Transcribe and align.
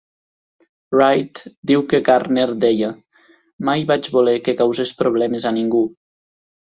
Wright 0.99 1.41
diu 1.71 1.83
que 1.91 1.99
Gardner 2.07 2.47
deia: 2.63 2.91
Mai 3.69 3.85
vaig 3.93 4.13
voler 4.17 4.37
que 4.49 4.59
causés 4.63 4.95
problemes 5.03 5.47
a 5.51 5.57
ningú. 5.59 5.85